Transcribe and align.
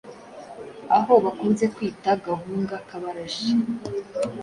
aho 0.97 1.13
bakunze 1.25 1.65
kwita 1.75 2.09
Gahunga 2.25 2.75
k’Abarashi. 2.87 3.51